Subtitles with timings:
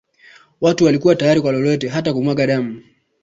[0.61, 2.81] Watu walikuwa tayari kwa lolote hata kumwaga damu